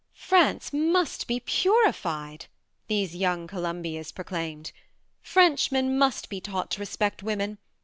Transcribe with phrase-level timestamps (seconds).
[0.29, 2.47] "France must be purified,"
[2.87, 4.71] these young Columbias proclaim ed.
[5.21, 7.59] ''French men must be taught to respect Women.